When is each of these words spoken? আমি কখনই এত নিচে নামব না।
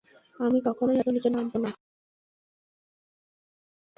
আমি 0.39 0.59
কখনই 0.67 0.95
এত 0.99 1.07
নিচে 1.15 1.29
নামব 1.29 1.53
না। 1.63 1.69